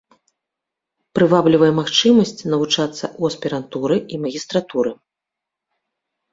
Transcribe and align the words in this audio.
Прываблівае 1.19 1.69
магчымасць 1.81 2.33
навучацца 2.51 2.97
ў 2.97 3.21
аспірантуры 3.33 3.95
і 4.17 4.23
магістратуры. 4.27 4.99